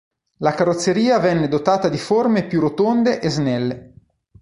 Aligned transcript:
La 0.37 0.53
carrozzeria 0.55 1.19
venne 1.19 1.47
dotata 1.47 1.87
di 1.87 1.99
forme 1.99 2.47
più 2.47 2.59
rotonde 2.59 3.19
e 3.21 3.29
snelle. 3.29 3.93